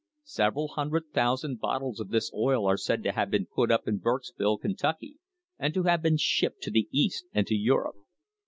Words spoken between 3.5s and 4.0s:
up in